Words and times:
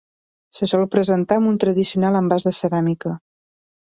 Se 0.59 0.67
sol 0.71 0.85
presentar 0.95 1.37
amb 1.41 1.51
un 1.51 1.59
tradicional 1.63 2.19
envàs 2.21 2.47
de 2.49 2.55
ceràmica. 2.61 3.13